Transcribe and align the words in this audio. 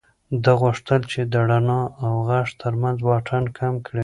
ده 0.43 0.51
غوښتل 0.61 1.01
چې 1.11 1.21
د 1.31 1.33
رڼا 1.49 1.81
او 2.03 2.13
غږ 2.29 2.47
تر 2.61 2.73
منځ 2.81 2.97
واټن 3.07 3.43
کم 3.57 3.73
کړي. 3.85 3.99